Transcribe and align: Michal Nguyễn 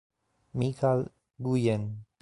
Michal 0.55 1.11
Nguyễn 1.37 2.01